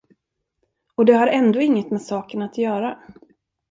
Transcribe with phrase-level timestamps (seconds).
[0.95, 2.99] Och det har ändå inget med saken att göra.